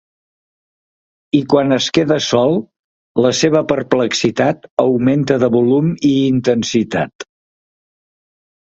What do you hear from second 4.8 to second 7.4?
augmenta de volum i intensitat.